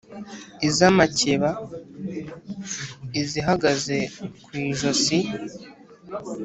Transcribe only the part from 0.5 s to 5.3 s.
iz'amakeba izihagaze ku ijosi.